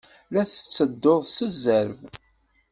La 0.31 0.41
tettedduḍ 0.49 1.21
s 1.27 1.37
zzerb. 1.53 1.99